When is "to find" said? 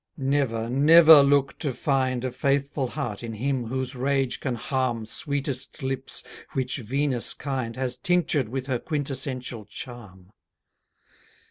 1.59-2.25